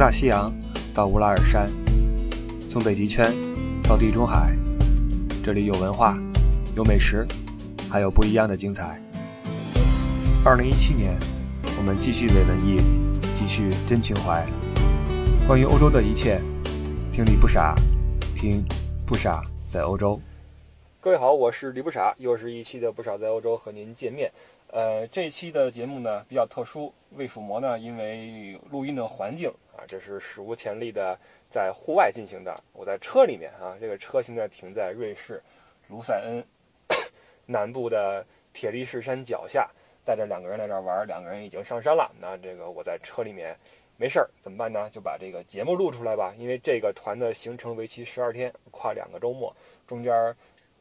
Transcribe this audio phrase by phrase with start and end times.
[0.00, 0.50] 大西洋
[0.94, 1.66] 到乌拉尔山，
[2.70, 3.34] 从北极圈
[3.82, 4.56] 到地中海，
[5.44, 6.16] 这里有文化，
[6.74, 7.26] 有美食，
[7.90, 8.98] 还有不一样的精彩。
[10.42, 11.14] 二零一七年，
[11.76, 12.80] 我们继续伪文艺，
[13.34, 14.42] 继续真情怀。
[15.46, 16.40] 关于欧洲的一切，
[17.12, 17.74] 听李不傻，
[18.34, 18.64] 听
[19.06, 20.18] 不傻在欧洲。
[20.98, 24.32] 各位好，我是李不傻，又是一期的不傻在欧洲和您见面。
[24.72, 31.18] 呃，这期的节目呢比较特殊，魏蜀魔呢因为录音的环境啊，这是史无前例的
[31.50, 32.56] 在户外进行的。
[32.72, 35.42] 我在车里面啊，这个车现在停在瑞士
[35.88, 36.44] 卢塞恩
[37.46, 39.68] 南部的铁力士山脚下，
[40.04, 42.08] 带着两个人来这儿玩，两个人已经上山了。
[42.20, 43.56] 那这个我在车里面
[43.96, 44.88] 没事儿，怎么办呢？
[44.90, 49.52] 就把这个节目录出来吧，因为这个团的行程为期十二天，跨两个周末，
[49.84, 50.12] 中间。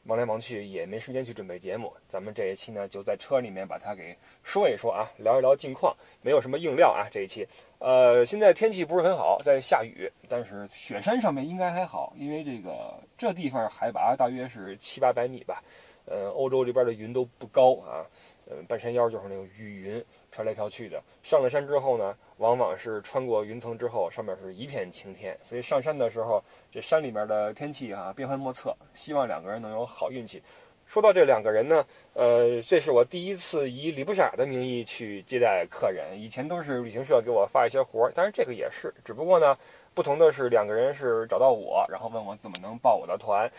[0.03, 7.07] 忙来忙去也没时间去准备节目，咱们这一期呢就在车里面把它给说一说啊，聊一聊近况，没有什么硬料啊。
[7.11, 7.47] 这一期，
[7.79, 15.63] 呃，现在天气不是很好，在下雨，但是雪山上面应该还好，因为这个这地方海拔大约是七八百米吧，
[16.05, 18.05] 呃，欧洲这边的云都不高啊，
[18.49, 21.01] 呃，半山腰就是那个雨云飘来飘去的。
[21.21, 26.43] 上了山之后呢，往往是穿过云层之后，上面是一片晴天，所以上山的时候。
[26.71, 28.75] 这山里面的天气啊，变幻莫测。
[28.93, 30.41] 希望两个人能有好运气。
[30.85, 36.19] 说到这两个人呢，呃，这是我第一次以李不傻的名义去接待客人。
[36.19, 39.55] 以前都是旅行社给我发一些活儿，当然这个也是，只不过呢，
[39.93, 43.51] 不同的是两个人是找到我，然后问我怎么能报我的团。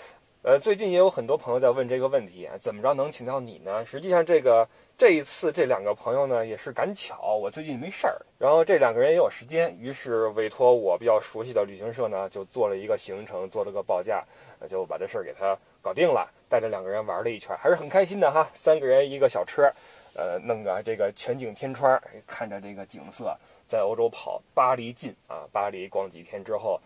[0.43, 3.85] 呃，最近也有很多朋友在问这个问题，怎么着能请到你呢？
[3.85, 4.69] 实际上这个。
[5.01, 14.23] 这一次，这两个朋友呢也是赶巧，我最近没事儿，然后这两个人也有时间，于是委托我比较熟悉的旅行社呢，就做了一个行程，做了个报价，
[14.69, 18.47] 就把这事儿给他搞定了，带着两个人玩了一圈，还是很开心的哈。
[18.53, 19.63] 三个人一个小车，
[20.13, 23.35] 呃，弄个这个全景天窗，看着这个景色，
[23.67, 26.79] 在欧洲跑，巴黎近啊，巴黎逛几天之后，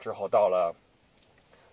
[0.00, 0.74] 之后到了，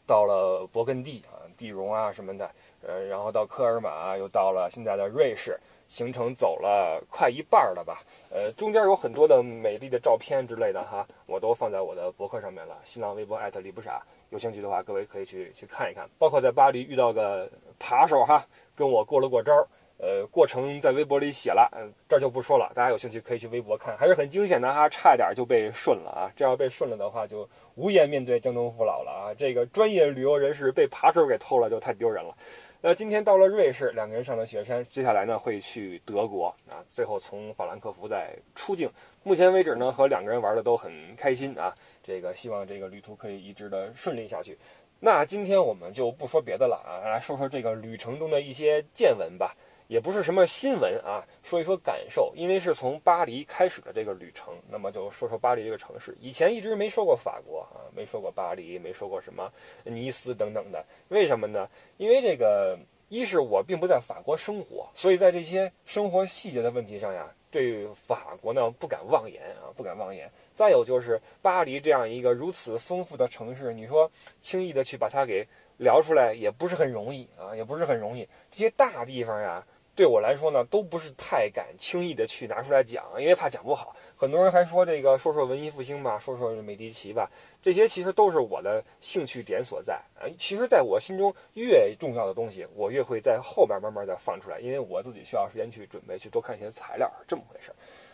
[0.06, 2.52] 到了勃艮第啊，地荣啊什么的，
[2.86, 5.58] 呃，然后到科尔玛，又到了现在的瑞士。
[5.88, 8.02] 行程走了快一半了吧？
[8.32, 12.78] 呃，中间有很多的美丽的照片之类的哈，我都放在我的博客上面了。
[12.84, 16.10] 新浪微博艾特李不傻，有兴趣的话，各位可以去去看一看。
[16.18, 18.46] 包括在巴黎遇到个扒手哈，
[18.76, 19.54] 跟我过了过招，
[19.98, 21.70] 呃，过程在微博里写了，
[22.10, 22.72] 这就不说了。
[22.76, 26.32] 大家有兴趣可以去微博看，还是很惊险的哈，差点就被顺了啊！
[26.36, 29.34] 这要被顺了的话，就无颜面对江东父老了啊！
[29.38, 32.36] 这个专业旅游人士被扒手给偷了，就太丢人了。
[32.82, 38.88] 那今天到了瑞士，两个人上了雪山，接下来呢会去德国啊，最后从法兰克福再出境。
[39.24, 44.56] 目前为止呢，和两个人玩的都很开心啊，这个希望这个旅途可以一直的顺利下去。
[45.00, 49.56] 那今天我们就不说别的了啊，来说说这个旅程中的一些见闻吧。
[49.88, 56.18] 也不是什么新闻啊，说一说感受，因为是从巴黎开始的这个旅程，那么就说说巴黎这个城市。
[56.20, 59.52] 以前一直没说过法国啊，没说过巴黎，没说过什么
[59.84, 61.70] 尼斯等等的，为什么呢？
[61.98, 62.78] 因为这个
[63.10, 70.28] 一是我并不在法国生活，所以在这些生活细节的问题上呀，对法国呢不敢妄言啊，不敢妄言。
[70.56, 75.48] 再有就是巴黎这样一个如此丰富的城市，你说轻易的去把它给
[75.78, 78.28] 聊出来也不是很容易啊，也不是很容易。
[78.50, 79.64] 这些大地方呀。
[79.96, 83.96] 对我来说呢，都不是太敢轻易的去拿出来讲，因为怕讲不好。
[84.18, 87.30] 很多人还说这个说说文艺复兴吧，说说美第奇吧，
[87.62, 90.28] 这些其实都是我的兴趣点所在啊。
[90.38, 97.72] 其实，在我心中，越重要的东西，我越会在后边慢慢的放出来，因为我自己需要时间去准备，去多看一些材料，这么回事。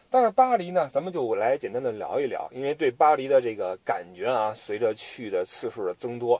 [0.10, 6.40] 但是巴黎呢，咱们就来简单的聊一聊，因为对巴黎的这个感觉啊，随着去的次数的增多，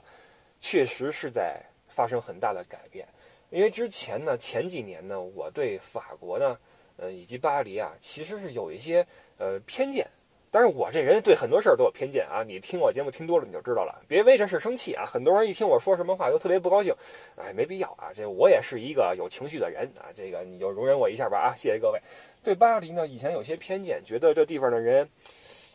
[0.60, 3.08] 确实是在发生很大的改变。
[3.52, 6.58] 因为之前呢，前几年呢，我对法国呢，
[6.96, 10.06] 呃，以及巴黎啊，其实是有一些呃偏见。
[10.50, 12.42] 但是我这人对很多事儿都有偏见啊。
[12.42, 14.02] 你听我节目听多了，你就知道了。
[14.08, 15.06] 别为这事生气啊！
[15.06, 16.94] 很多人一听我说什么话都特别不高兴，
[17.36, 18.12] 哎，没必要啊。
[18.14, 20.08] 这我也是一个有情绪的人啊。
[20.14, 21.54] 这个你就容忍我一下吧啊！
[21.54, 22.00] 谢谢各位。
[22.42, 25.08] 对巴黎呢，以前有些偏见，觉得这地方的人，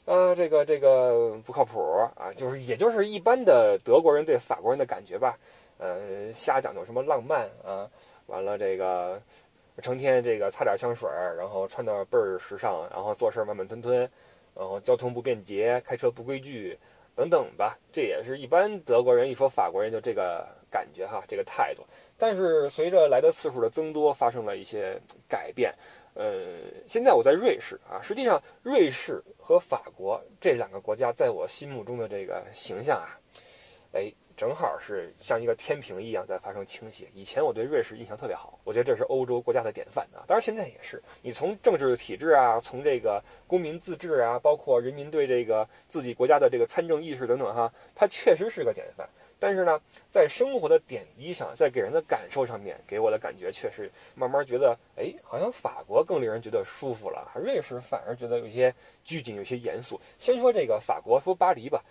[0.06, 1.80] 啊，这个这个不靠谱
[2.16, 5.38] 啊，就是也就是一般的德国人对法国人的感觉吧。
[5.80, 7.90] 呃，瞎讲究什么浪漫啊？
[8.26, 9.22] 完了，这个
[9.82, 11.08] 成天这个擦点香水，
[11.38, 14.00] 然后穿的倍儿时尚，然后做事慢慢吞吞，
[14.54, 16.78] 然后交通不便捷，开车不规矩，
[17.16, 17.78] 等等吧。
[17.92, 21.86] 这也是一般德国人一说法国人就这个感觉哈，这个态度。
[22.18, 25.74] 但是随着来的次数的增多，发生了一些改变。
[26.16, 26.58] 呃，
[26.88, 33.16] 现在我在瑞士啊，实际上瑞士和法国这两个国家在我心目中的这个形象啊，
[33.94, 34.12] 哎。
[34.38, 37.08] 正好是像一个天平一样在发生倾斜。
[37.16, 40.22] 以前我对瑞士印象特别好，我觉得这是欧洲国家的典范啊。
[40.28, 49.10] 当然现在也是，你从政治体制啊，从这个公民自治啊，包括人民对这个自己国家的这个参政意识等等哈，它确实是个典范。
[49.40, 49.80] 但是呢，
[50.12, 58.74] 在生活的点滴上，在给人的感受上面，给我的感觉确实慢慢觉得，哎，好像法国更令人觉得舒服了，瑞士反而觉得有些
[59.04, 60.00] 拘谨，有些严肃。
[60.18, 61.84] 先说这个法国，说巴黎吧。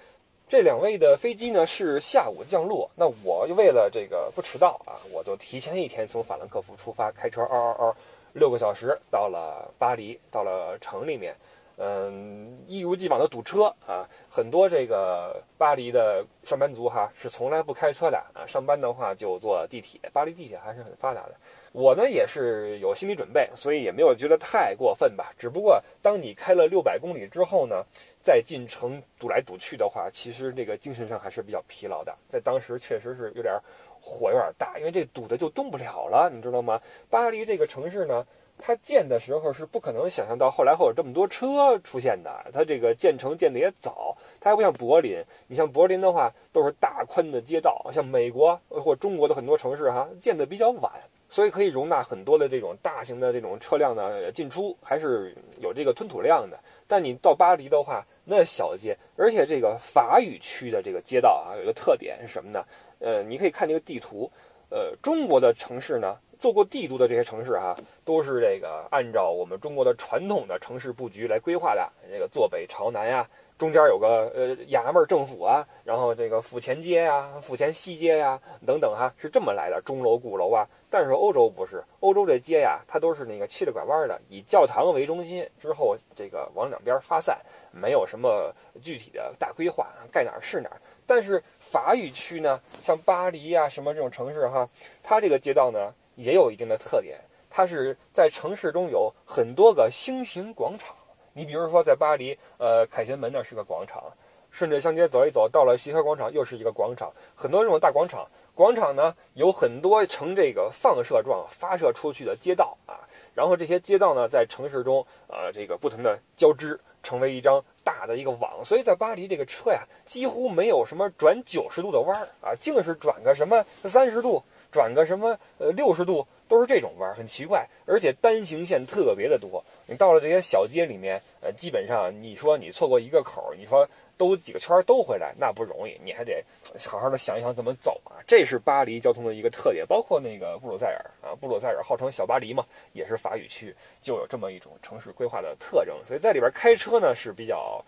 [0.49, 7.97] 这两位的飞机呢是下午降落，那我为了这个不迟到啊，我就提前一天从法兰克福出发，开车嗷嗷嗷，
[8.33, 11.35] 六个小时到了巴黎，到了城里面，
[11.79, 21.35] 嗯，一如既往的堵车啊，很多这个巴黎的上班族哈是从来不开车的啊，上班的话就坐地铁，巴黎地铁还是很发达的。
[21.77, 25.31] 我呢也是有心理准备，所以也没有觉得太过分吧。
[25.39, 27.85] 只不过当你开了六百公里之后呢，
[28.23, 32.17] 再进城堵来堵去的话，其实这个精神上还是比较疲劳的。
[32.31, 33.55] 在当时确实是有点
[34.01, 36.81] 火有点大，因为这堵的就动不了了，你知道吗？
[37.11, 38.27] 巴黎这个城市呢，
[38.57, 42.31] 它建的时候是不可能想象到后来会有这么多车出现的。
[42.55, 45.23] 它这个建成建的也早，它还不像柏林。
[45.47, 50.91] 你像柏林的话，都是大宽的街道，像美国或中国的很多城市哈，建的比较晚。
[51.29, 56.59] 所以可以容纳很多的这种大型的这种车辆呢进出，还是有这个吞吐量的。
[56.87, 62.65] 但你到巴黎的话，那小街，而且这个法语区的这个街道啊，有一个特点是什么呢？
[62.99, 64.31] 呃，你可以看这个地图，
[64.71, 73.29] 呃，中国的城市呢，做过帝都的这些城市哈，都是这个按照我们中国的传统的城市布局来规划的，这个坐北朝南呀。
[73.59, 80.69] 中间有个呃衙门政府啊，然后这个府前街呀、府前西街呀等等哈，是这么来的，钟楼鼓楼啊。
[80.91, 87.39] 但是欧洲不是，欧洲这街呀，它都是那个七里拐弯的，以教堂为中心，之后这个往两边发散，
[87.71, 90.77] 没有什么具体的大规划，盖哪儿是哪儿。
[91.07, 94.69] 但是法语区呢，像巴黎呀什么这种城市哈，
[95.03, 100.95] 它这个街道呢也有一定的特点，它是在城市中有很多个星形广场。
[101.33, 104.03] 你比如说，在巴黎，呃，凯旋门那是个广场，
[104.51, 108.27] 顺着香街走一走，到了协和广场又是一个广场，很多这种大广场。
[108.55, 112.97] 广场呢有很多呈这个放射状发射出去的街道啊，
[113.35, 118.65] 然后这些街道呢在城市中啊这个不同的交织，成为一张大的一个网。
[118.65, 126.27] 所以在巴黎这个车呀，几乎没有什么转九十度的弯儿啊，净是转个什么三十度，转个什么呃六十度。
[126.49, 129.61] 都是这种弯，很奇怪，而且单行线特别的多。
[129.85, 133.85] 你到了这些小街里面，呃，基本上你说你错过一个口，你说
[134.17, 136.41] 兜几个圈兜回来，那不容易，你还得
[136.87, 138.23] 好好的想一想怎么走啊。
[138.29, 145.97] 这是巴黎交通的一个特点，包括那个布鲁塞尔啊，布鲁塞尔号称小巴黎嘛，也是法语区，就有这么一种城市规划的特征。
[146.07, 147.85] 所以在里边开车呢是比较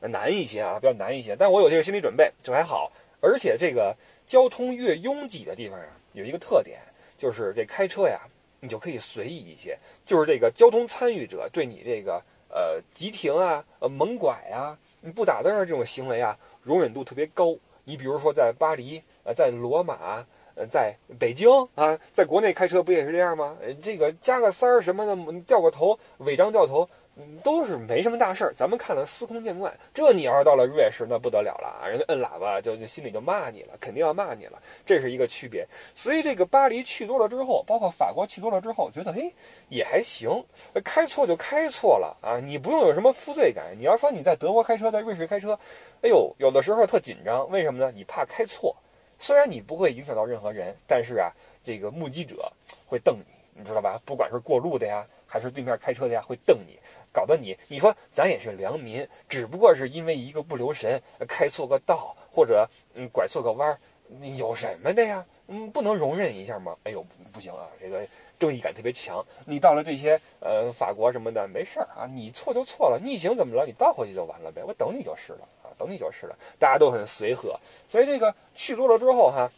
[0.00, 1.34] 难一些啊，比较难一些。
[1.34, 2.92] 但我有这个心理准备，就还好。
[3.20, 3.92] 而且这个
[4.24, 5.86] 交通越拥挤的地方啊，
[6.18, 6.80] 有一个特点。
[7.16, 8.20] 就是这开车呀，
[8.60, 9.76] 你就可以随意一些。
[10.06, 17.56] 就是这个交通参与者对你这个呃急停啊、呃猛拐啊、你不打灯这种行为啊，容忍度特别高。
[17.82, 20.24] 你比如说在巴黎、呃在罗马、
[20.54, 23.56] 呃在北京啊，在国内开车不也是这样吗？
[23.82, 26.88] 这个加个塞儿什么的，掉个头，违章掉头。
[27.42, 29.72] 都是没什么大事儿，咱们看了司空见惯。
[29.92, 31.88] 这你要是到了瑞士，那不得了了啊！
[31.88, 34.60] 人家摁喇叭就就心里就骂你了，肯定要骂你了。
[34.84, 35.66] 这是一个区别。
[35.94, 39.32] 所以这个巴黎去多了之后，包括法国去多了之后，觉得嘿
[39.68, 40.30] 也还行，
[40.84, 42.38] 开错就开错了啊！
[42.38, 43.76] 你不用有什么负罪感。
[43.76, 45.58] 你要说你在德国开车，在瑞士开车，
[46.02, 47.92] 哎呦，有的时候特紧张，为什么呢？
[47.94, 48.74] 你怕开错。
[49.18, 51.32] 虽然你不会影响到任何人，但是啊，
[51.64, 52.52] 这个目击者
[52.86, 53.24] 会瞪你，
[53.60, 54.00] 你知道吧？
[54.04, 56.76] 不管是过路的呀，还是对面开车的呀，会瞪你。
[57.10, 63.78] 搞得你，你说咱也是良民，只不过是因为一个不留神开错个道，或者嗯拐错个弯儿，
[64.36, 65.24] 有什么的呀？
[65.48, 66.76] 嗯，不能容忍一下吗？
[66.84, 68.06] 哎呦，不行啊，这个
[68.38, 69.24] 正义感特别强。
[69.46, 73.64] 你到了这些呃法国什么的，没事儿啊，你错就错了，逆行怎么了？
[73.66, 76.38] 你倒回去就完了呗，我等你就是了啊，等你就是了。
[76.58, 77.58] 大家都很随和，
[77.88, 79.50] 所以这个去多了之后哈，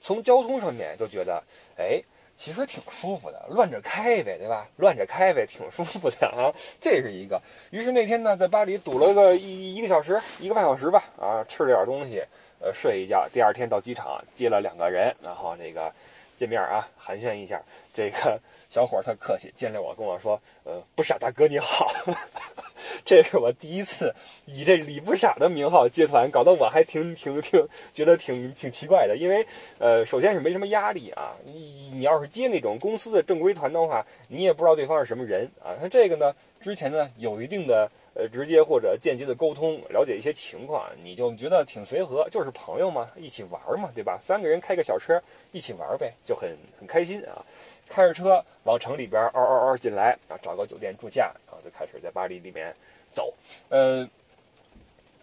[0.00, 1.42] 从交通上面就觉得，
[1.76, 2.00] 哎。
[2.36, 4.66] 其实挺舒服的，乱着开呗，对吧？
[4.76, 6.52] 乱着开呗，挺舒服的啊。
[6.80, 7.40] 这是一个。
[7.70, 12.22] 于是那天呢，在巴黎堵了个一一个小时，一个半小时吧，啊，吃了点东西，
[12.60, 13.28] 呃，睡一觉。
[13.32, 15.92] 第二天到机场接了两个人，然后那个
[16.36, 17.62] 见面啊，寒暄一下。
[17.94, 21.86] 这个 小伙特客气，见着我跟我说，呃，不傻大哥你好。
[23.04, 24.12] 这是我第一次
[24.46, 29.16] 以这李不傻的名号接团，搞得我还挺挺挺觉得挺挺奇怪的。
[29.16, 29.46] 因为，
[29.78, 31.36] 呃，首先是没什么压力啊。
[31.44, 35.76] 你你要是接那种公司的正规团的话，你也不知道对方是什么人啊。
[35.80, 44.18] 像这个呢，之前呢有一定的呃直接或者间接的沟通，了解一些情况，你就觉得挺随和，就是朋友嘛，一起玩嘛，对吧？
[44.20, 45.22] 三个人开个小车
[45.52, 47.44] 一起玩呗，就很很开心啊。
[47.88, 52.74] 开着车往城里边嗷嗷嗷进来啊，找个酒店住下，然后就开始在巴黎里面
[53.12, 53.32] 走。
[53.68, 54.08] 呃，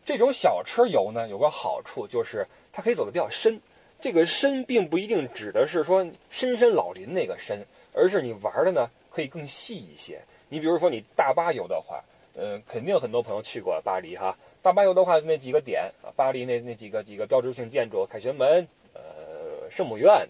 [0.06, 3.60] 这种小车游呢，有个好处就是它可以走得比较深。
[4.00, 7.64] 这个深并不一定指的是说深山老林那个深，
[7.94, 10.20] 而是你玩的呢可以更细一些。
[10.50, 12.04] 你比如说你大巴游的话，
[12.34, 14.36] 呃，肯定很多朋友去过巴黎哈。
[14.64, 20.28] 大巴游的话，那几个点啊，巴黎那那几个几个标志性建筑，凯旋门，呃，圣母院，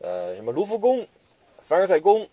[0.00, 1.06] 呃，什么卢浮宫，
[1.68, 2.26] 凡尔赛宫，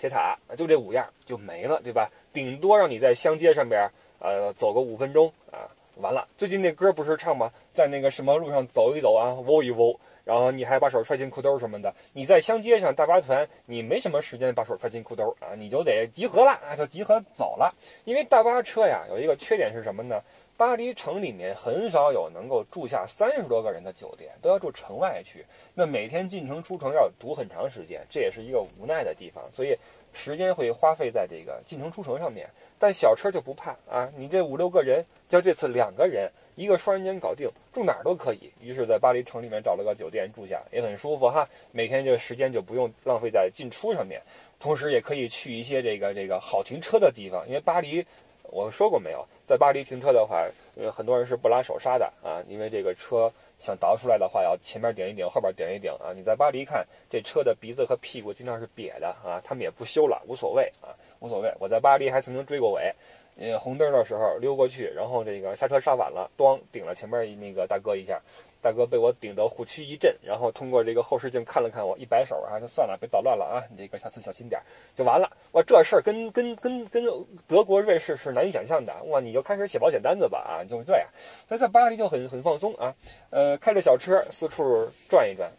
[0.00, 2.10] 铁塔，就这五样就没了，对吧？
[2.32, 6.26] 顶多让你在乡街上边，呃，走个五分钟啊，完了。
[6.36, 7.52] 最近那歌不是唱吗？
[7.72, 9.96] 在那个什么路上走一走啊，窝一窝。
[10.24, 17.72] 然后你还把手揣进裤兜什么的，你在乡街上大巴团，你没什么时间把手揣进裤兜啊，你就得集合了啊，就集合走了。
[18.04, 20.20] 因为大巴车呀，有一个缺点是什么呢？
[20.60, 25.42] 巴黎城里面很少有能够住下三十多个人的酒店，都要住城外去。
[25.72, 29.74] 那每天进城出城要堵很长时间，这也是一个无奈的地方，所以
[30.12, 32.46] 时间会花费在这个进城出城上面。
[32.78, 36.30] 但小车就不怕啊，你这五六个人，就这次两个人。
[36.56, 38.52] 一个双人间搞定，住哪儿都可以。
[38.60, 41.48] 于是，在巴黎城里面找了个酒店住下，也很舒服哈。
[41.72, 44.20] 每天这个时间就不用浪费在进出上面，
[44.58, 47.48] 同时也可以去一些这个这个好停车的地方。
[47.48, 48.04] 因为巴黎，
[48.42, 52.38] 我说过没有，在巴黎停车的话，呃，很多人是不拉手刹的啊。
[52.46, 53.28] 因为这个车
[53.58, 56.14] 想倒出来的话，要前面顶一顶，后边顶一顶啊。
[56.14, 61.52] 你在巴黎看这车的鼻子和屁股经常是瘪的啊，他们也不修了，无所谓啊，无所谓。
[61.58, 62.94] 我在巴黎还曾经追过尾。
[63.40, 68.20] 呃，红灯的时候溜过去，然后这个刹车刹晚了，咣顶了前面那个大哥一下，
[68.62, 74.60] 大哥被我顶得虎躯一震，然后通过这个后视镜看了看我，一摆手啊，就算了，别捣乱了啊，你这个下次小心点
[74.94, 75.30] 就完了。
[75.52, 77.04] 哇，这事儿跟跟跟跟
[77.48, 78.94] 德国、瑞士是难以想象的。
[79.04, 81.08] 哇，你就开始写保险单子吧啊，就这样。
[81.48, 82.94] 所以在巴黎就很很放松啊，
[83.30, 85.50] 呃，开着小车四处转一转。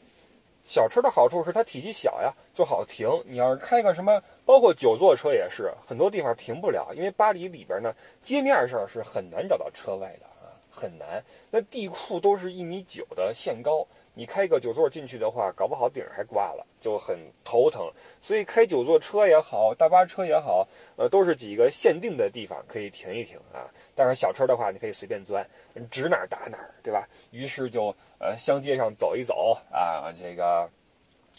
[0.63, 3.09] 小车的好处是它体积小呀，就好停。
[3.25, 7.91] 你要是开个什么，包括九座车也是，很多地方停不了，因为巴黎里边呢，
[8.21, 10.27] 街面上是很难找到车位的，
[10.71, 11.23] 很难。
[11.51, 17.91] 那地库都是一米九的限高，你开个九座进去的话，搞不好顶还挂了，就很头疼。
[18.19, 23.69] 所以开九座车也好，大巴车也好，呃，都是几个限定的地方可以停一停啊。
[23.93, 25.45] 但是小车的话，你可以随便钻，
[25.89, 27.07] 指哪打哪，对吧？
[27.31, 27.93] 于是就。
[28.23, 30.69] 呃，乡街上走一走啊，这个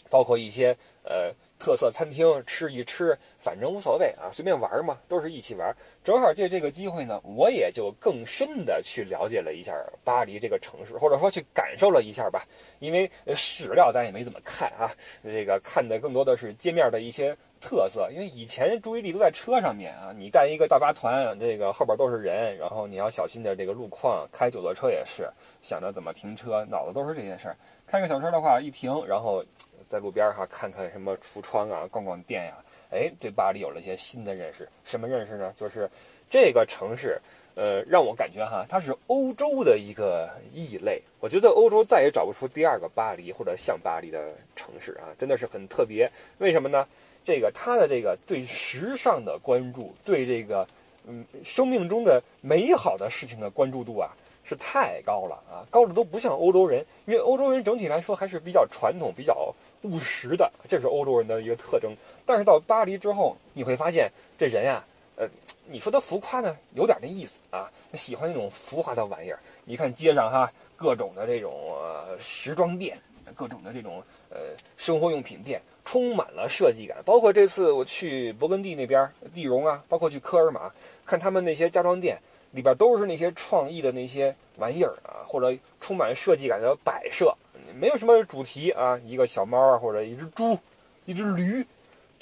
[0.09, 0.75] 包括一些
[1.05, 5.73] 呃特色餐厅吃一吃，反正无所谓啊，随便玩嘛，都是一起玩。
[6.03, 12.45] 正好借这个机会呢，我也就更深的去了解了一下巴黎这个城市，或者说去感受了一下吧。
[12.79, 14.91] 因为史料咱也没怎么看啊，
[15.23, 17.35] 这个看的更多的是街面的一些。
[17.65, 25.29] 特色，因为以前注意力都在车上面啊，你干一个大巴团，这个后边都是人，然后你要小心点这个路况，开九座车也是
[25.61, 27.55] 想着怎么停车，脑子都是这些事儿。
[27.87, 29.41] 开个小车的话，一停，然后
[29.87, 32.57] 在路边哈看看什么橱窗啊，逛逛店呀，
[32.93, 34.69] 哎，对巴黎有了一些新的认识。
[34.85, 35.51] 什么认识呢？
[35.57, 35.89] 就是
[36.29, 37.19] 这个城市，
[37.55, 41.01] 呃，让我感觉哈，它是欧洲的一个异类。
[41.19, 46.09] 我觉得欧洲再也找不出第二个巴黎或者像巴黎的城市啊，真的是很特别。
[46.37, 46.87] 为什么呢？
[47.25, 50.67] 这个他的这个对时尚的关注，对这个
[51.07, 54.11] 嗯生命中的美好的事情的关注度啊，
[54.43, 61.95] 是太高了啊，高的都不像欧洲人，因为欧洲人整体来说还是比较传统、比较务实的，这是欧洲人的一个特征。
[62.25, 64.83] 但是到巴黎之后，你会发现这人呀，
[65.15, 65.27] 呃，
[65.67, 69.39] 你说他浮夸呢，有点那意思啊，喜欢那种浮华的玩意儿。
[69.65, 71.75] 你看街上哈，各种的这种
[72.19, 72.97] 时装店，
[73.35, 74.37] 各种的这种呃
[74.77, 75.61] 生活用品店。
[75.85, 80.71] 充满了设计感，包括这次我去勃艮第那边地荣啊，包括去科尔玛
[81.05, 82.17] 看他们那些家装店，
[82.51, 87.35] 里边都是那些创意的那些玩意儿啊，或者充满设计感的摆设，
[87.75, 90.57] 没有什么主题啊，一个小猫啊，或者一只猪，
[91.03, 91.67] 一只驴，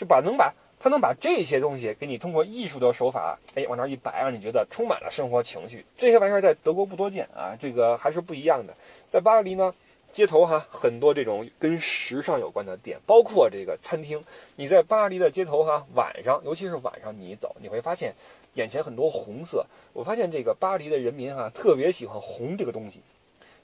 [0.01, 5.86] 就把能把他能把这些东西给你通过艺术的手法，哎，往那儿一摆，让你觉得充满了生活情趣。
[5.96, 8.74] 这些玩意儿在德国不多见啊，这个还是不一样的。
[9.08, 9.72] 在巴黎呢。
[10.12, 14.22] 街头哈，很多这种跟时尚有关的店，包括这个餐厅。
[14.58, 18.13] 你在巴黎的街头哈，晚上，尤其是晚上，你一走，你会发现
[18.55, 19.65] 眼前很多红色。
[19.93, 23.00] 我发现这个巴黎的人民哈，特别喜欢红这个东西。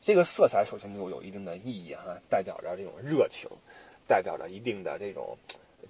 [0.01, 3.49] 这个色彩首先就有一定的意义哈，代表着这种热情，
[4.07, 5.37] 代表着一定的这种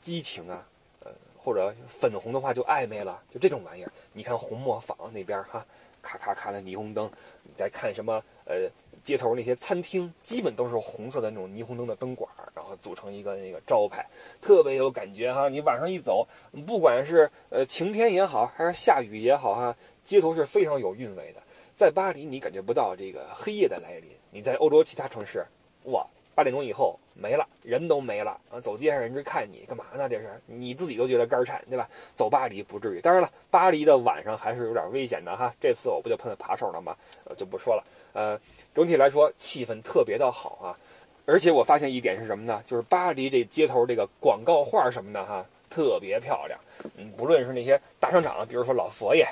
[0.02, 0.68] 激情啊，
[1.02, 3.92] 呃，或者粉红的话就暧昧了，就这种玩意儿。
[4.14, 5.66] 你看红磨坊那边哈，
[6.02, 7.10] 咔咔咔的霓虹灯，
[7.44, 8.24] 你再看什么？
[8.46, 8.70] 呃。
[9.04, 14.06] 街头那些餐厅基本都是红色的那种霓虹灯的灯管，然后组成一个那个招牌，
[14.42, 15.48] 特别有感觉哈。
[15.48, 16.28] 你晚上一走，
[16.66, 19.74] 不管是呃晴天也好，还是下雨也好哈，
[20.04, 21.42] 街头是非常有韵味的。
[21.74, 24.12] 在巴黎，你感觉不到这个黑夜的来临。
[24.30, 25.46] 你在欧洲其他城市，
[25.84, 28.60] 哇，八点钟以后没了，人都没了啊！
[28.62, 30.08] 走街上人就看你干嘛呢？
[30.08, 31.90] 这是你自己都觉得肝颤，对吧？
[32.16, 33.02] 走巴黎不至于。
[33.02, 35.54] 当然了，巴黎的晚上还是有点危险的哈。
[35.60, 36.96] 这次我不就碰到扒手了吗？
[37.26, 37.84] 呃，就不说了。
[38.14, 38.40] 呃，
[38.74, 40.78] 整体来说气氛特别的好啊。
[41.26, 42.64] 而且我发现一点是什么呢？
[42.66, 46.60] 就是巴黎这街头这个广告画什么的哈，特别漂亮。
[46.98, 49.28] 嗯，不论是那些大商场，比如说老佛爷、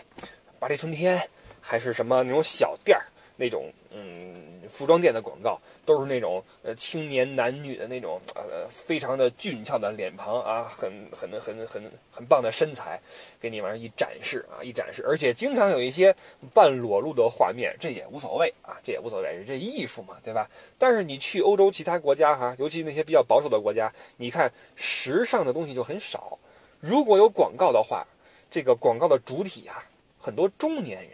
[0.60, 1.22] 巴黎春天。
[1.68, 3.04] 还是什么那种小店儿，
[3.36, 13.00] 那种嗯服装店的广告，都是那种呃青年男女的那种呃非常的俊俏的脸庞啊，很很很很很棒的身材，
[13.39, 16.15] 给你往上一展示啊，一展示，而且经常有一些
[16.53, 20.50] 半裸露的画面，这也无所谓啊，这也无所谓，这艺术嘛，对吧？
[20.77, 26.38] 但是你去欧洲其他国家哈，尤其那些比较保守的国家，你看时尚的东西就很少，
[26.79, 28.05] 如果有广告的话，
[28.50, 29.84] 这个广告的主体啊，
[30.19, 31.12] 很多中年人。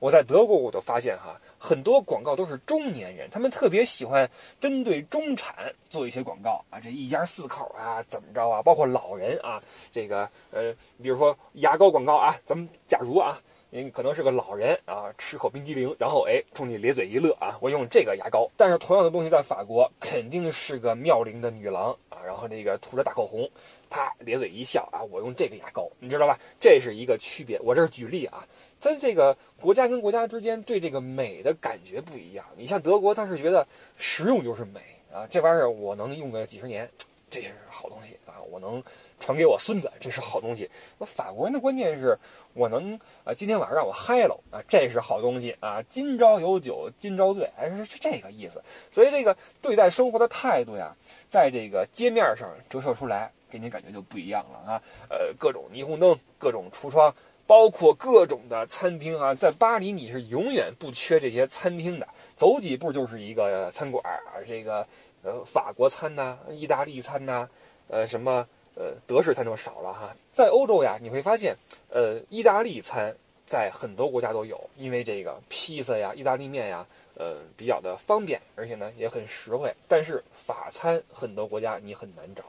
[0.00, 4.30] 我在德国，我都发现哈，很多广告都是中年人，他们特别喜欢
[4.60, 13.40] 针对中产做一些广告啊，这一家四口啊，怎么着啊，包括老人啊，这个呃，比如说牙膏广告啊，咱们假如啊，
[13.70, 18.46] 您可能是个老人啊，吃口冰激凌，然后哎，冲你咧嘴一乐啊，我用这个牙膏。
[18.58, 23.50] 但是同样的东西在法国，肯定是个妙龄的女郎啊，然后那个涂着大口红，
[23.88, 26.38] 啪咧嘴一笑啊，我用这个牙膏，你知道吧？
[26.60, 27.58] 这是一个区别。
[27.60, 28.46] 我这是举例啊。
[28.84, 32.44] 在这个国家跟国家之间对这个美的感觉不一样。
[32.54, 34.78] 你像德国，他是觉得实用就是美
[35.10, 36.86] 啊，这玩意儿我能用个几十年，
[37.30, 38.84] 这是好东西啊，我能
[39.18, 40.70] 传给我孙子，这是好东西。
[40.98, 42.14] 那法国人的关键是
[42.52, 42.92] 我能
[43.24, 48.62] 啊，今天晚上让我嗨喽啊，这是好东西啊，今朝有酒今朝醉，哎，是这个意思。
[48.92, 50.94] 所以这个对待生活的态度呀，
[51.26, 54.82] 在这个街面上折射出来，给你感觉就不一样了啊。
[55.08, 57.14] 呃，各种霓虹灯，各种橱窗。
[57.46, 64.86] 包括各种的餐厅啊，在巴黎你是永远不缺这些餐厅的，走几步就是一个餐馆啊，这个
[65.22, 67.46] 呃法国餐呐，意大利餐呐，
[67.88, 70.16] 呃什么呃德式餐就少了哈。
[70.32, 71.54] 在欧洲呀，你会发现，
[71.90, 73.14] 呃意大利餐
[73.46, 79.70] 在很多国家都有，因为这个披萨呀、意大利面呀，呃比较的方便，而且呢也很实惠。
[79.86, 82.42] 但是法餐很多国家你很难找，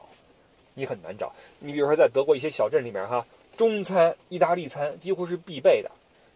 [0.72, 1.30] 你很难找。
[1.58, 3.26] 你比如说在德国一些小镇里面哈。
[3.56, 5.90] 中餐、意大利餐几乎是必备的，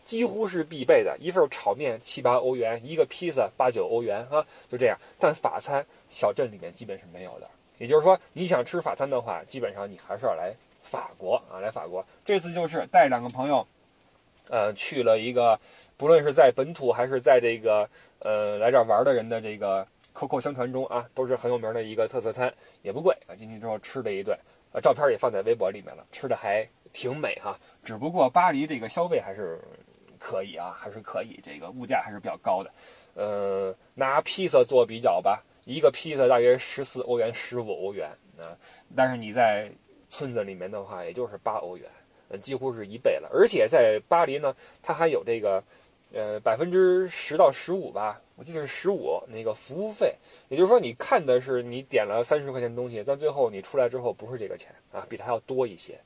[0.04, 1.16] 几乎是必备的。
[1.20, 4.98] 一份炒面七八欧元，一个披萨八九欧元啊，就这样。
[5.18, 7.46] 但法餐小镇里面基本是没有的。
[7.78, 12.04] 也就是说，你想吃法餐的话，基本上你还是要来法国啊，来法国。
[12.24, 13.66] 这次就是带两个朋友，
[14.48, 15.58] 呃，去了一个，
[15.96, 22.52] 不论是在本土还是在这个呃来这儿玩的人的这个口口相传中啊，都是很有名的一个特色餐，
[22.82, 23.34] 也不贵啊。
[23.34, 24.38] 进去之后吃了一顿，
[24.72, 26.66] 呃，照片也放在微博里面了，吃的还。
[26.92, 29.60] 挺美哈，只不过巴黎这个消费还是
[30.18, 32.70] 可以啊，还是可以，这个物价还是比较高的。
[33.14, 38.56] 呃，拿披萨做比较吧，一个披萨大约十四欧元、十五欧元啊，
[38.94, 39.70] 但是你在
[40.08, 41.90] 村子里面的话，也就是八欧元，
[42.28, 43.28] 呃，几乎是一倍了。
[43.32, 45.62] 而且在巴黎呢，它还有这个。
[46.12, 50.12] 呃，百分之十到十五吧，我记得是十五那个服务费，
[50.48, 56.00] 也就是说你看的是你点了三十块钱东西，但最后你出来之后不是这个钱啊，比它要多一些，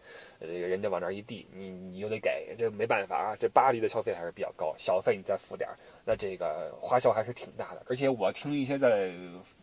[0.47, 7.83] 这个人家往那儿一递，你你就得给，这没办法啊，这巴黎的消费还是比较高，小费你再付点儿，那这个花销还是挺大的。
[7.89, 9.13] 而且我听一些在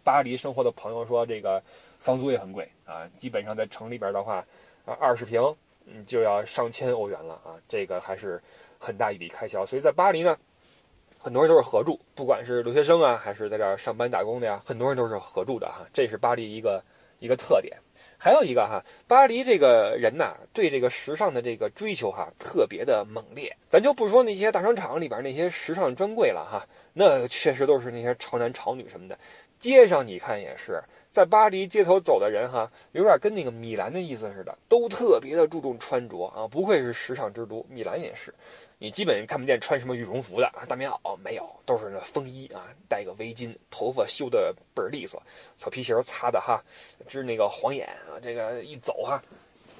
[0.04, 1.62] 巴黎生活的朋友说，这个
[2.00, 4.46] 房租也很贵啊，基本上在城里边的话，
[4.86, 5.42] 啊二十平
[5.86, 8.42] 嗯就要上千欧元了啊，这个还是。
[8.84, 10.36] 很大一笔开销，所以在巴黎呢，
[11.20, 16.84] 很多人都是合住，不管是留学生啊，还是在这儿上班打工的呀，很多人都是合住的哈，这是巴黎一个
[17.20, 17.78] 一个特点。
[18.24, 23.52] 还有一个哈，巴黎这个人呐，对这个时尚的这个追求哈，特别的猛烈。
[23.68, 29.18] 咱就不说那些大商场里边那些时尚专柜了哈，那确实都是那些潮男潮女什么的。
[29.58, 30.80] 街上你看也是，
[31.10, 38.32] 在巴黎街头走的人哈，有点跟那个米兰的意思似的，都特别的注重穿着啊，不愧是时尚之都，米兰也是。
[38.84, 45.22] 你基本看不见穿什么羽绒服的啊，大棉袄没有，都是那风衣啊，戴个围巾，头发修的倍儿利索，
[45.56, 46.60] 小皮鞋擦的哈，
[47.08, 49.22] 织那个黄眼啊，这个一走哈，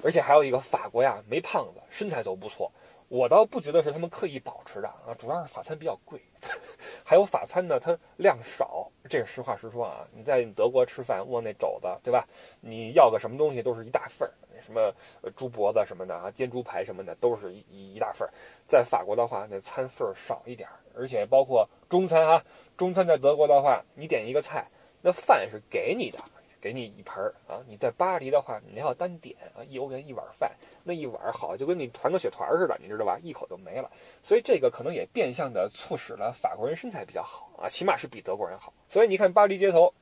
[0.04, 2.70] 而且还有一个法国呀，没胖子，身材都不错。
[3.08, 6.22] 我倒不觉得是他们刻意保持的啊，主要是法餐比较贵，
[7.02, 10.06] 还有法餐呢，它量少，这是实话实说啊。
[10.12, 12.24] 你在德国吃饭，握那肘子，对吧？
[12.60, 14.32] 你要个什么东西都是一大份儿。
[14.62, 14.94] 什么
[15.36, 18.32] 猪脖子什么的啊，煎猪排什么的都是一一大份儿。
[18.66, 22.42] 在法国的话，那餐份儿少一点儿，而且包括中餐啊，
[22.76, 24.66] 中餐在德国的话，你点一个菜，
[25.02, 26.18] 那饭是给你的，
[26.60, 27.60] 给你一盆儿啊。
[27.68, 30.50] 你在巴黎的话，你要单点啊，一欧元一碗饭，
[30.84, 33.18] 那一碗好就跟你团个雪团似的，你知道吧？
[33.22, 33.90] 一口就没了。
[34.22, 38.72] 所以这个可能也变相的促使了法国人身材比较好啊，起码是比德国人好。
[38.88, 39.92] 所以你看巴黎街头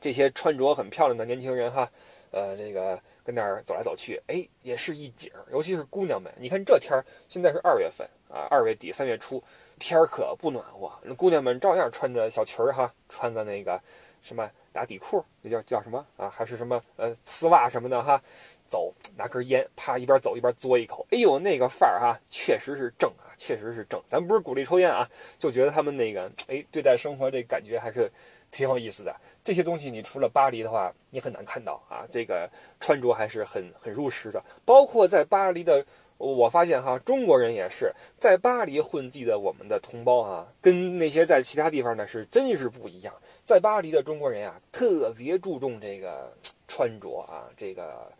[0.00, 1.90] 这些穿着很漂亮的年轻人哈，
[2.30, 5.42] 呃，这个跟那儿走来走去，哎，也是一景儿。
[5.50, 9.42] 尤其是姑娘们，你看这天儿，现在是二月份啊，二月底三月初。
[9.76, 13.78] 天儿可不暖和，那姑娘们照样穿着小裙儿哈，穿个那个
[14.22, 16.30] 什么打底裤，那叫叫什么啊？
[16.30, 18.22] 还是什么呃丝袜什么的哈，
[18.68, 24.00] 走拿根烟，啪一边走一边嘬一口，哎呦那个范儿哈，确实是正啊，确实是正。
[24.06, 25.10] 咱不是鼓励抽烟啊，
[25.40, 28.08] 就觉得他们那个哎对待生活这感觉还是
[28.52, 29.14] 挺有意思的。
[29.44, 32.06] 这些东西你除了巴黎的话，你很难看到啊。
[32.10, 35.84] 这个穿着还是很很入时的，包括在巴黎的。
[36.16, 43.12] 我发现哈，中国人也是在巴黎混迹的我们的同胞啊，跟那些在其他地方呢是真是不一样。
[43.44, 46.32] 在巴黎的中国人啊，特别注重这个
[46.68, 48.10] 穿着啊，这个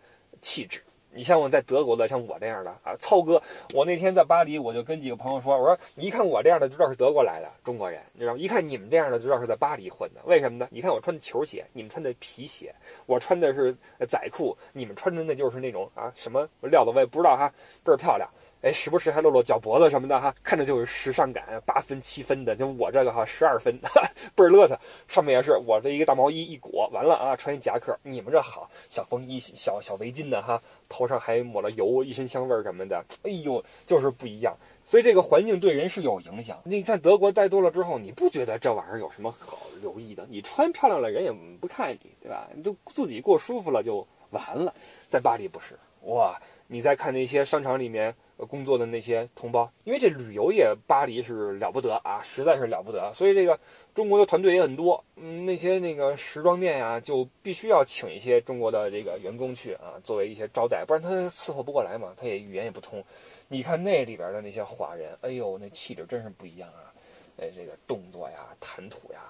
[0.42, 0.82] 气质。
[1.14, 3.40] 你像我在德国的，像我这样的啊，操哥，
[3.72, 8.38] 我那天在巴黎，我就跟几个朋友说，我说你一看我这样的，知道是德国来的中国人，你知道吗？
[8.38, 10.20] 一看你们这样的，知道是在巴黎混的。
[10.24, 10.66] 为什么呢？
[10.70, 12.74] 你看我穿的球鞋，你们穿的皮鞋，
[13.06, 13.72] 我穿的是
[14.08, 17.52] 仔裤，你们穿的那就是那种啊什么料子，我也不知道哈，
[17.84, 18.28] 倍儿漂亮。
[18.64, 22.56] 哎，时不时还露露脚脖子什么的哈，看着就是时尚感，八分七分的。
[22.56, 23.78] 就我这个哈，十二分，
[24.34, 24.74] 倍儿乐特。
[25.06, 27.94] 上面也是我这一个大毛衣一裹，完了啊，穿一夹克。
[28.02, 33.04] 你们这好，小风衣、小小围巾的哈，头上还抹了油，一身香味儿什么的。
[33.24, 34.56] 哎呦，就是不一样。
[34.86, 36.58] 所以这个环境对人是有影响。
[36.64, 40.26] 你在德国待多了之后，你不觉得这玩意儿有什么好留意的？
[40.30, 42.48] 你穿漂亮了，人也不看你，对吧？
[42.54, 44.74] 你就自己过舒服了就完了。
[45.06, 46.40] 在巴黎不是哇？
[46.66, 48.14] 你再看那些商场里面。
[48.36, 53.58] 工作的那些同胞，因为这旅游业巴黎是了不得啊，实在是了不得，所以这个
[53.94, 55.02] 中国的团队也很多。
[55.16, 63.02] 嗯，那些那个时装店呀，就必须要请一些中国的这个员工去啊，作为一些招待，不然他伺候不过来嘛，他也语言也不通。
[63.48, 66.92] 你看那里边的那些华人，哎呦，那气质真是不一样啊！
[67.36, 69.20] 哎，这个动作呀，谈吐呀，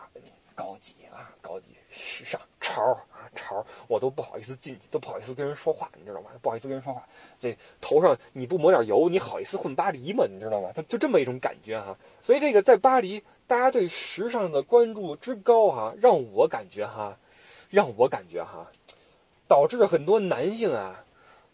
[0.55, 3.05] 高级啊，高级，时尚，潮啊。
[3.35, 6.31] 潮，我都不好意思进去，都不好意思跟人说话，你知道吗？
[6.40, 7.05] 不好意思跟人说话。
[7.40, 10.25] 这头上你不抹点油，你好意思混巴黎吗？
[10.31, 10.71] 你知道吗？
[10.73, 11.97] 他就这么一种感觉哈。
[12.23, 17.19] 所以这个在巴黎，大家对时尚的关注之高哈，让我感觉哈，
[17.71, 18.71] 让我感觉哈，
[19.49, 21.05] 导致很多男性啊，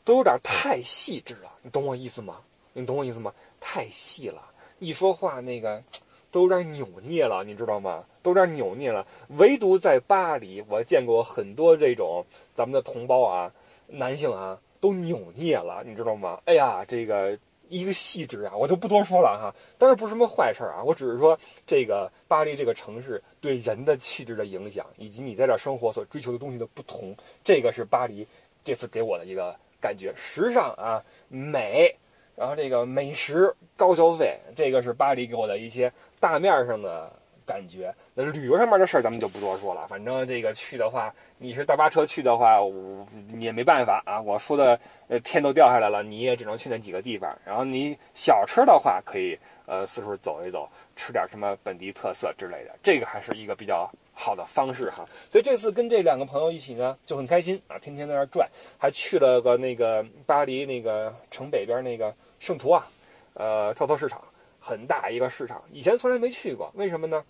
[0.04, 1.50] 都有点太细致了。
[1.62, 2.42] 你懂我意思吗？
[2.74, 3.32] 你懂我意思吗？
[3.58, 4.42] 太细了，
[4.80, 5.82] 一说话那个。
[6.30, 8.04] 都有点扭捏了，你知道吗？
[8.22, 9.06] 都有点扭捏了。
[9.38, 13.52] 唯独在巴黎，我见过很多这种咱们的同胞啊，
[13.86, 16.40] 男性啊，都扭捏了，你知道吗？
[16.44, 17.36] 哎呀，这个
[17.68, 19.54] 一个细致啊，我就不多说了哈。
[19.78, 28.26] 当然不是什么坏事啊，我只是说这个巴黎这个城市对人的气质的影响，以及你在这生活所追求的东西的不同，这个是巴黎
[28.64, 31.96] 这次给我的一个感觉：时尚啊，美，
[32.36, 35.90] 然后这个美食，高消费，这个是巴黎给我的一些。
[36.20, 37.10] 大面上的
[37.46, 39.88] 感觉，那旅游上面的事儿咱们就不多说了。
[39.88, 44.20] 反正这个去的话，你是大巴车去的话，我你也没办法啊。
[44.20, 44.78] 我说的，
[45.08, 47.36] 呃，天都掉下来了，你也只能去那几个地方。
[47.44, 55.04] 然后你小车的话，可以呃四处走一走，吃点什么本地特色之类的，这个还是一个比较好的方式哈。
[55.28, 62.86] 所以这次跟这两个朋友一起呢，就很开心啊，天天在那转，还去了个那个巴黎那个城北边那个圣图啊，
[63.34, 64.22] 呃，跳蚤市场。
[64.60, 67.24] 很大一个市场，以前从来没去过，为什么呢？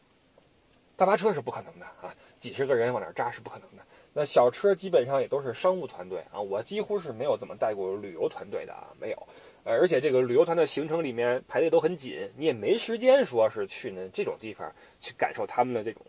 [0.97, 3.83] 大巴车是不可能的啊，几十个人往那扎是不可能的。
[4.13, 9.29] 那小车基本上也都是商务团队啊，我几乎是没有怎么带过旅游团队的啊，没有。
[9.65, 16.03] 而且这个旅游团的行程里面排队都很紧，你也没时间说是去呢这种地方去感受他们的这种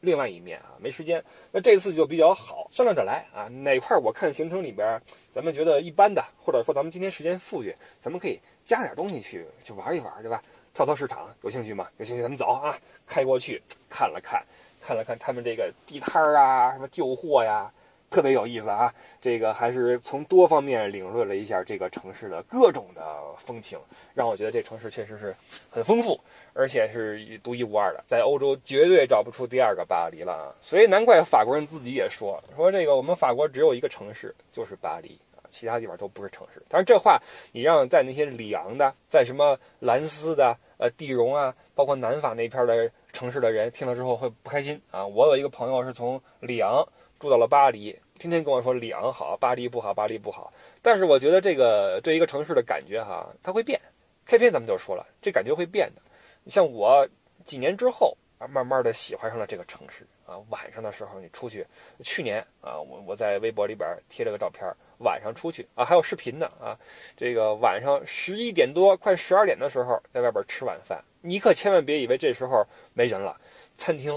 [0.00, 1.24] 另外一面啊，没时间。
[1.50, 5.00] 那这次就比较好，商量着来啊，哪块我看行程里边
[5.34, 10.40] 咱们觉得一般的，或者说咱们今天时间富裕，咱们可以加点东西去去玩一玩，对吧？
[10.76, 11.88] 跳蚤市场有兴趣吗？
[11.96, 12.76] 有兴趣咱们走啊！
[13.06, 14.44] 开过去看了看，
[14.78, 17.72] 看了看他们这个地摊儿啊，什么旧货呀，
[18.10, 18.92] 特别有意思啊！
[19.18, 23.02] 这个还是从多方面领略了一下这个城市的各种的
[23.38, 23.78] 风情，
[24.12, 25.34] 让我觉得这城市确实是
[25.70, 26.20] 很丰富，
[26.52, 30.52] 而且是独一无二的，在欧洲绝对找不出第二个巴黎了啊！
[30.60, 35.18] 所以难怪法国人自己也说说这个我们法国只有一个城市，就是巴黎。
[35.48, 37.18] 其他地方都不是城市，但是这话
[37.52, 45.06] 你让在那些里昂的，在什么兰斯的、呃地荣啊，包括南法那片的城市的人听了之后会不开心啊。
[45.06, 46.86] 我有一个朋友是从里昂
[47.18, 50.52] 住到了巴黎，天天跟我说里昂好，巴黎不好，巴黎不好。
[50.82, 53.80] 但是我觉得这个对一个城市的感觉哈，它会变。
[54.24, 56.02] 开篇咱们就说了，这感觉会变的。
[56.42, 57.08] 你像我
[57.44, 60.36] 几年之后啊，慢慢的喜欢上了这个城市啊。
[60.50, 61.66] 晚上的时候你出去，
[62.02, 64.66] 去年啊，我我在微博里边贴了个照片，
[64.98, 66.78] 晚上出去啊，还有视频呢啊。
[67.16, 73.38] 这个晚上十一点多，快十二点的时候，在外边吃晚饭，你可千万别以为这时候没人了，
[73.76, 74.12] 餐厅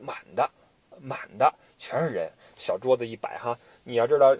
[0.00, 0.50] 满的，
[1.00, 3.58] 满的全是人，小桌子一摆哈。
[3.82, 4.36] 你要知道，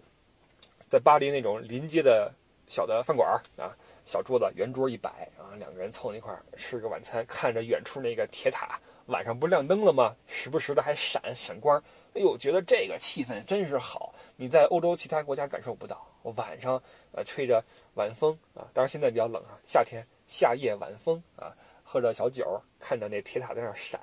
[0.89, 2.33] 在巴黎那种临街的
[2.67, 3.75] 小的饭馆啊。
[4.07, 10.15] 小桌子圆桌一摆啊，两个人凑那块吃个晚餐，看着远处那个铁塔，晚上不亮灯了吗？
[10.27, 11.83] 时不时的还闪闪光。
[12.15, 16.07] 哎呦，觉得这个气氛真是好，你在欧洲其他国家感受不到。
[16.37, 17.63] 晚上呃吹着
[17.95, 24.01] 晚风啊，当然现在比较冷啊，夏天夏夜晚风啊，喝着小酒，看着那铁塔在那闪，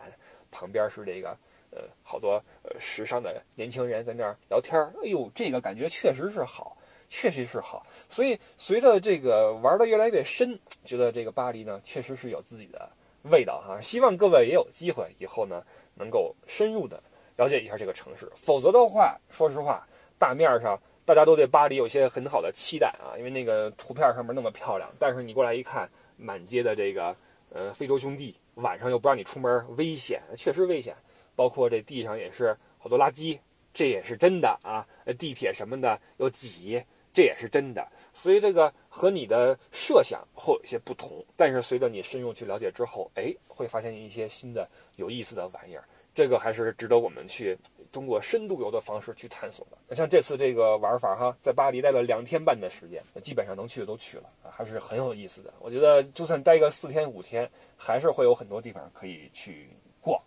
[0.51, 1.29] 旁边是这个
[1.71, 2.33] 呃好多
[2.63, 4.79] 呃时尚的年轻人在那儿聊天。
[5.03, 6.77] 哎呦，这个感觉确实是好。
[7.13, 12.89] 确实是好，所以随着这个玩的越来越深，觉得这个巴黎呢，确实是有自己的
[13.23, 13.79] 味道哈。
[13.79, 15.63] 希望各位也有机会以后呢，
[15.95, 17.01] 能够深入的
[17.37, 18.31] 了解一下这个城市。
[18.35, 24.89] 否则的话，说实话，大面上大家都对巴黎有些很好的期待啊，因为那个图片上面那么漂亮。
[24.99, 27.15] 但是你过来一看，满街的这个
[27.51, 30.95] 呃非洲兄弟，晚上又不让你出门，危险，确实危险。
[31.35, 33.39] 包括这地上也是好多垃圾，
[33.73, 34.85] 这也是真的啊。
[35.17, 36.83] 地铁什么的又挤。
[37.13, 41.23] 这也是真的，所以这个和你的设想会有一些不同。
[41.35, 45.83] 但是随着你深入去了解之后，哎，会发现一些新的有意思的玩意儿。
[46.13, 47.57] 这个还是值得我们去
[47.89, 49.77] 通过深度游的方式去探索的。
[49.87, 55.53] 那像这次这个玩法哈，在巴黎待了两天半的时间，基本上能去的都去了，还是很有意思的。
[55.59, 59.69] 我觉得就算待个四天五天，还是会有很多地方可以去
[60.01, 60.21] 逛，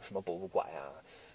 [0.00, 0.82] 什么博物馆呀，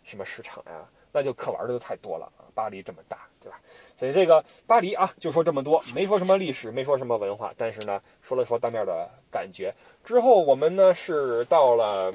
[0.03, 2.45] 什么市场呀，那就可玩的就太多了啊。
[2.53, 3.59] 巴黎这么大，对吧？
[3.95, 9.73] 所以这个巴黎啊，就说这么多，没说什么历史，没说什么文化，但是呢，说了说当面的感觉。
[10.03, 12.13] 之后我们呢是到了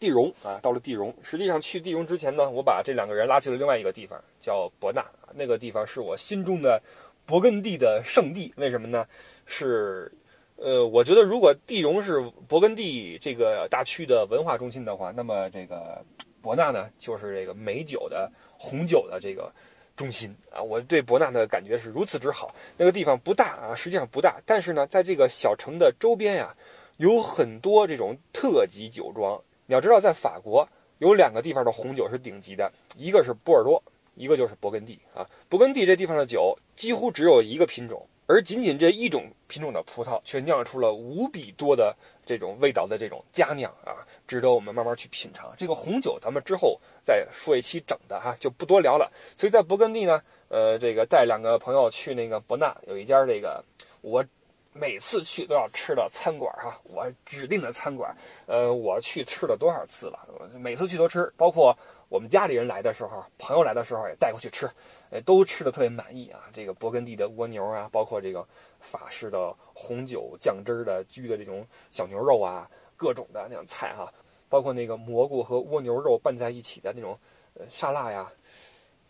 [0.00, 1.14] 地荣啊，到了地荣。
[1.22, 5.04] 实际上去地荣之前呢，我把这两个人拉去了另外一个地方，叫伯纳。
[5.34, 6.82] 那个地方是我心中的
[7.26, 8.52] 勃艮第的圣地。
[8.56, 9.06] 为什么呢？
[9.46, 10.12] 是
[10.56, 16.04] 呃，我觉得如果地荣是勃艮第这个大区的文化中心的话，那么这个
[16.42, 19.50] 伯纳呢，就是这个美酒的红酒的这个。
[19.94, 22.52] 中心啊，我对伯纳的感觉是如此之好。
[22.78, 26.56] 那个地方不大啊，实际上不大，但是呢，在这个小城的周边呀，
[26.96, 29.38] 有很多这种特级酒庄。
[29.66, 33.80] 你要知道，在法国有两个地方的红酒是顶级的，一个是波尔多，
[34.14, 35.28] 一个就是勃艮第啊。
[35.50, 45.52] 勃艮第这地方的酒几乎只有一个品种，而仅仅这一种品种的葡萄，却酿出了无比多的这种味道的这种佳酿啊，值得我们慢慢去品尝。
[45.56, 46.80] 这个红酒，咱们之后。
[47.04, 49.10] 再说一期整的哈，就不多聊了。
[49.36, 53.60] 所以在勃艮第呢，呃，这个带两个朋友去那个伯纳，有一家这个
[54.02, 54.24] 我
[54.72, 58.16] 每次去都要吃的餐馆哈，我指定的餐馆。
[58.46, 60.20] 呃，我去吃了多少次了？
[60.60, 61.76] 每次去都吃，包括
[62.08, 64.70] 我们家里人来的时候，朋友来的时候也带过去吃，
[65.12, 66.50] 呃，都吃的特别满意啊。
[66.52, 68.44] 这个勃艮第的蜗牛啊，包括这个
[68.80, 74.12] 法式的红酒酱汁的焗的这种小牛肉啊，各种的那种菜哈。
[74.48, 77.18] 包括那个蘑菇和蜗牛肉拌在一起的那种，
[77.54, 78.30] 呃，沙拉呀，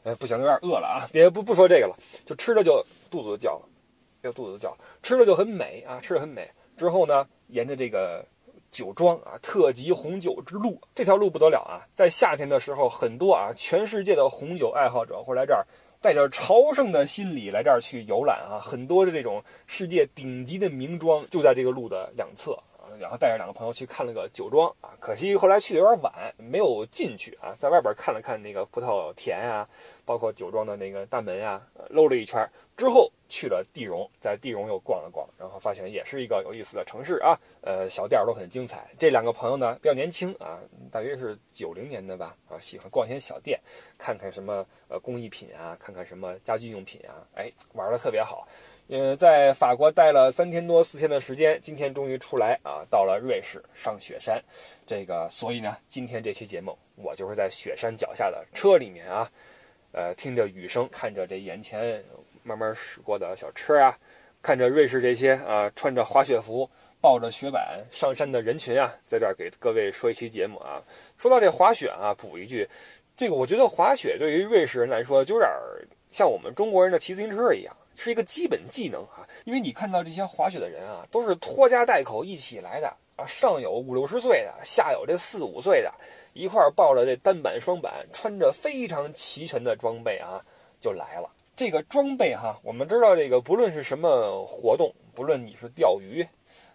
[0.04, 3.68] 哎，不行，有点饿了啊，别不不说这个了，就吃着就肚子就叫了，
[4.22, 6.48] 又肚子就叫，吃着就很美啊，吃着很美。
[6.76, 8.24] 之后呢，沿着这个
[8.70, 15.66] 酒庄啊，特级红酒之路，这条路不得了啊，在夏天的时候，很多啊，全世界的红酒爱好者会来这儿，
[16.02, 22.58] 带着朝圣的心理来这儿去游览啊，很多的这种世界顶级的名庄就在这个路的两侧。
[23.00, 29.66] 然后带着两个朋友去看了个酒庄啊，可惜后来去的有点晚，没有进去啊，在外边看了看那个葡萄田啊，
[30.04, 38.86] 包括酒庄的那个大门啊，搂了一圈之后去了地荣，在地荣又逛了逛，然后发现也是一个有意思的城市啊，呃，小店都很精彩。
[38.98, 43.58] 这两个朋友呢比较年轻啊，大约是九零年的吧，啊，喜欢逛一些小店，
[43.96, 48.46] 看看什么呃工艺品啊，看看什么家居用品啊，哎，玩的特别好。
[48.88, 54.42] 呃，在法国待了三天多四天的时间，今天终于出来啊，到了瑞士上雪山。
[54.86, 59.30] 这个，所以呢，今天这期节目我就是在雪山脚下的车里面啊，
[59.92, 62.04] 呃，听着雨声，看着这眼前
[62.42, 63.96] 慢慢驶过的小车啊，
[64.40, 66.68] 看着瑞士这些啊穿着滑雪服、
[67.00, 70.82] 抱着雪板上山的人群啊，在这儿给各位说一期节目啊。
[71.16, 72.68] 说到这滑雪啊，补一句，
[73.16, 75.50] 这个我觉得滑雪对于瑞士人来说，就有点
[76.10, 77.76] 像我们中国人的骑自行车一样。
[77.94, 85.92] 是一个基本技能啊，因为你看到这些滑雪的人啊，都是拖家带口一起来的啊，上有五六十岁的，下有这四五岁的，
[86.32, 90.42] 一块抱着这单板双板，穿着非常齐全的装备啊，
[90.80, 91.30] 就来了。
[91.62, 96.26] 这个装备哈，我们知道这个不论是什么活动，不论你是钓鱼，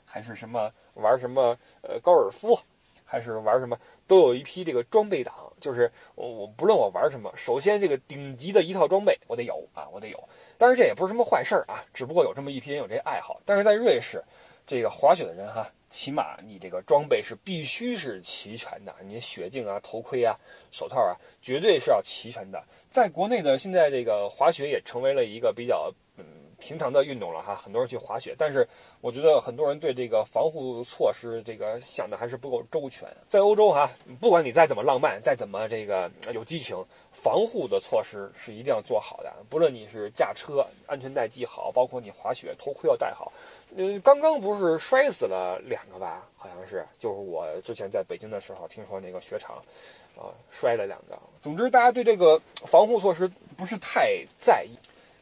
[0.05, 2.57] 还是什么玩什么呃高尔夫，
[3.03, 10.29] 还是玩什么，都有一批这个装备党，就是我我不论我玩什么，首先这个顶级的一套装备我得有啊，我得有。
[10.57, 13.41] 当然这也不是什么坏事儿啊，只不过有这么一批人有这爱好。
[13.43, 14.23] 但是在瑞士，
[14.65, 20.35] 这个滑雪的人哈，起码你这个装备是必须是齐全的，你雪镜啊、头盔啊、
[20.71, 22.61] 手套啊，绝对是要齐全的。
[22.89, 26.25] 在国内的现在这个滑雪也成为了一个比较嗯
[26.59, 28.67] 平常的运动了哈，很多人去滑雪，但是
[29.01, 33.07] 我觉得很多人对这个防护措施这个想的还是不够周全。
[33.27, 33.89] 在欧洲哈，
[34.19, 36.75] 不管你再怎么浪漫，再怎么这个有激情，
[37.11, 39.31] 防护的措施是一定要做好的。
[39.49, 43.31] 不论你是驾车，安全带系好，包括你滑雪，头盔要戴好。
[43.75, 46.27] 嗯，刚刚不是摔死了两个吧？
[46.35, 49.61] 好像是，就是我之前在北京的时候听说那个雪场。
[50.17, 51.15] 啊，摔了两个。
[51.43, 54.75] 总之，大家对这个防护措施不是太在意，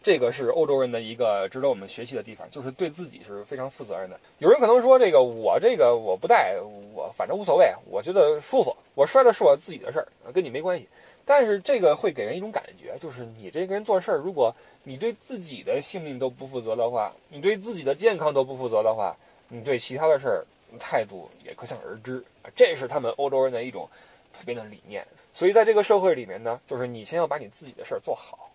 [0.06, 4.20] 这个是欧洲人的一个值得我们学习的地方，就是对自己是非常负责任的。
[4.38, 6.60] 有人可能说，这个我这个我不戴，
[6.94, 10.88] 我反正无所谓，我觉得舒服，我摔的是我自己的事儿，跟你没关系。
[11.26, 20.46] 但是这个会给人一种感觉，就是你这个人做事儿，如果你对自己的性命都不负责的话，你对自己的健康都不负责的话，你对其他的事儿
[20.78, 22.24] 态度也可想而知。
[22.54, 23.90] 这是他们欧洲人的一种。
[24.38, 25.02] 普遍的理念，
[25.34, 28.52] 所以在这个社会里面呢，就是你先要把你自己的事儿做好，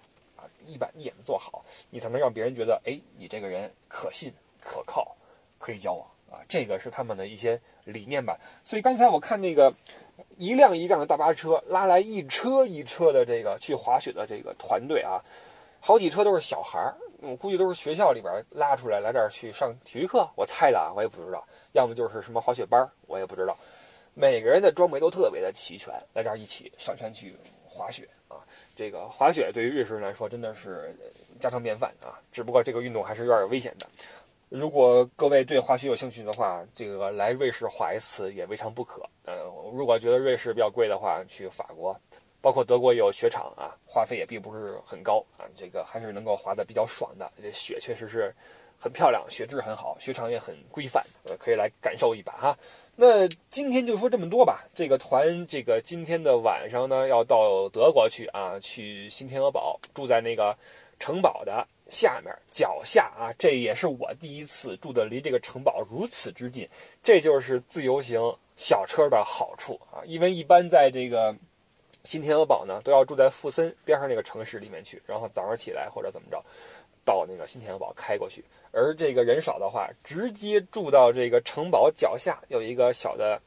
[0.71, 5.17] 一板一眼的做好，你才能让别人觉得，哎，你这个人可信可靠，
[5.59, 8.39] 可以交往啊，这个是他们的一些理念吧。
[8.65, 9.73] 所以刚才我看那个
[10.37, 15.21] 一辆一辆的大巴车拉来一车一车的这个去滑雪的这个团队啊，
[15.81, 23.57] 好几车都是小孩儿，我估计都是学校里边拉出来来这儿去上体育课，我猜的啊，我也不知道，要么就是什么滑雪班，我也不知道。
[24.13, 28.09] 每个人的装备都特别的齐全，来这儿一起上山去滑雪！
[28.81, 30.97] 这个滑雪对于瑞士人来说真的是
[31.39, 32.17] 家常便饭啊！
[32.33, 33.87] 只不过这个运动还是有点危险的。
[34.49, 39.03] 如果各位对滑雪有兴趣的话，这个来瑞士滑一次也未尝不可。
[39.27, 39.37] 嗯，
[39.75, 41.95] 如果觉得瑞士比较贵的话，去法国，
[42.41, 47.31] 包括德国有雪场啊，花费也并不是很高啊，这个还是能够滑得比较爽的。
[47.37, 48.35] 这雪确实是
[48.81, 52.57] 很漂亮，雪质很好，雪场也很规范，呃，可以来感受一把哈。
[52.97, 54.65] 那今天就说这么多吧。
[54.75, 60.57] 这个团，这个今天的晚上呢，要到德国去啊，去新天鹅堡，住在那个
[60.99, 63.33] 城堡的下面脚下啊。
[63.39, 66.69] 这也是我第一次住的离这个城堡如此之近。
[67.03, 68.21] 这就是自由行
[68.57, 71.35] 小车的好处啊，因为一般在这个
[72.05, 76.43] 新天鹅堡呢，都要住在富森边上那个城市里面去，然后早上起来或者怎么着，
[77.05, 78.45] 到那个新天鹅堡开过去。
[78.73, 83.41] 而这个人少的话，直接住到这个城堡脚下有一个小的、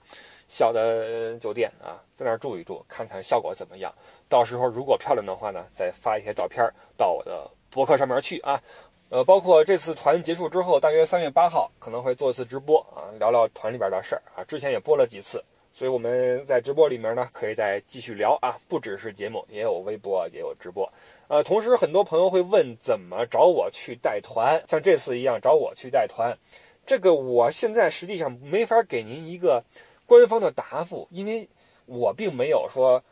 [0.50, 3.94] 小的酒店啊，在那儿住一住，看看效果怎么样。
[4.28, 8.62] 到时候如果漂亮的话呢，再发一些照片到我的博客上面去啊。
[9.10, 14.44] 呃，包括这次团结束之后，大约三月八号可能会做一次直播啊，聊聊团里边的事儿啊。
[14.46, 18.58] 之前也播了几次，所以我们在直播里面呢，可以再继续聊啊。
[18.68, 20.92] 不只是节目，也有微博，也有直播。
[21.28, 26.38] 呃，同时很多朋友会问怎么找我去带团，像这次一样找我去带团，
[26.86, 29.64] 这个我现在实际上没法给您一个
[30.06, 31.48] 官方的答复，因为
[31.86, 33.04] 我并没有说。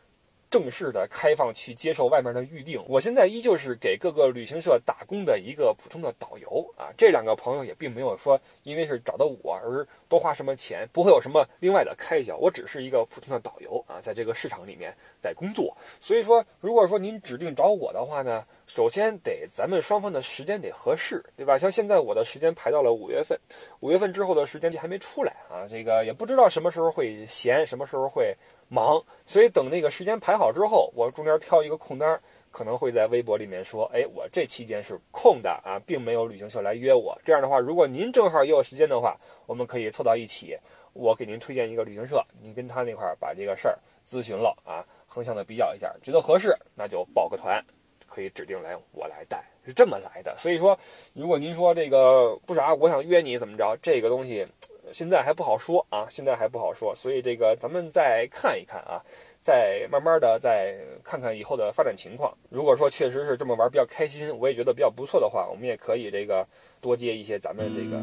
[0.52, 6.92] 正式的开放去接受外面的预定，我现在依旧是给各个旅行社打工的一个普通的导游啊。
[6.94, 12.36] 这两个朋友也并没有说因为是找到我而多花什么钱，不会有什么另外的开销。
[12.36, 15.74] 我只是一个普通的导游啊，在这个市场里面在工作。
[15.98, 21.56] 所以说，如果说您指定找我的话呢，首先得咱们双方的时间得合适，对吧？
[21.56, 23.38] 像现在我的时间排到了五月份，
[23.80, 28.36] 五月份之后的时间还没出来啊，这个也不知道什么时候会闲，什么时候会。
[28.72, 32.18] 忙，所以等那个时间排好之后，我中间挑一个空单，
[32.50, 37.14] 可能会在微博里面说，哎，我这期间是空的啊，并没有旅行社来约我。
[37.22, 40.56] 这样的话，如果您正好也有时间的话，我们可以凑到一起，
[40.94, 47.62] 我给您推荐一个旅行社，您跟他那块儿把这个事儿咨询了啊，横向的比较一下，觉得合适，那就报个团，
[48.06, 50.34] 可以指定来我来带，是这么来的。
[50.38, 50.78] 所以说，
[51.12, 54.46] 如果您说这个不啥，我想约你怎么着，这个东西。
[54.92, 59.00] 现在还不好说啊，现在还不好说，所以这个咱们再看一看啊，
[59.40, 62.32] 再慢慢的再看看以后的发展情况。
[62.50, 66.46] 如果说确实是这么玩比较开心，我也觉得比较不错的话，我们也可以这个
[66.80, 67.96] 多接一些咱们这个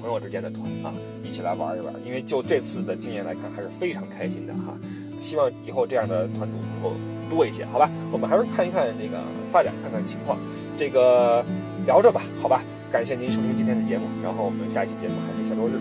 [0.00, 1.94] 朋友之间的团啊，一起来玩一玩。
[2.04, 4.76] 因为就这次的经验来看，还是非常开心的哈。
[5.20, 6.96] 希望以后这样的团组能够
[7.30, 7.90] 多一些，好吧？
[8.12, 9.18] 我们还是看一看这个
[9.50, 10.38] 发展，看看情况。
[10.76, 11.44] 这个
[11.86, 12.62] 聊着吧，好吧？
[12.90, 15.78] 感谢您收听今天的节目，然后我们下一期节目还是下周日。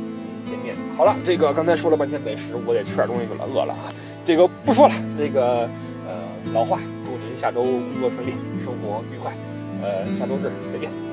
[0.50, 3.92] 见面好了，这个刚才说了半天美食，我得吃点东西去了，饿了啊！
[4.26, 5.70] 这个不说了，这个
[6.08, 6.24] 呃
[6.54, 8.32] 老话，祝您下周工作顺利，
[8.64, 9.32] 生活愉快，
[9.82, 11.07] 呃，下周日再见。